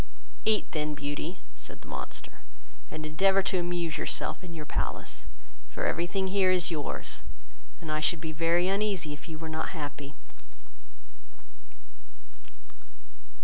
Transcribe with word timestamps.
"Eat 0.45 0.71
then, 0.71 0.95
Beauty, 0.95 1.37
(said 1.55 1.81
the 1.81 1.87
monster,) 1.87 2.39
and 2.89 3.05
endeavour 3.05 3.43
to 3.43 3.59
amuse 3.59 3.99
yourself 3.99 4.43
in 4.43 4.51
your 4.55 4.65
palace; 4.65 5.25
for 5.69 5.85
every 5.85 6.07
thing 6.07 6.29
here 6.29 6.49
is 6.49 6.71
yours, 6.71 7.21
and 7.79 7.91
I 7.91 7.99
should 7.99 8.19
be 8.19 8.31
very 8.31 8.67
uneasy 8.67 9.13
if 9.13 9.29
you 9.29 9.37
were 9.37 9.47
not 9.47 9.77
happy." 9.77 10.15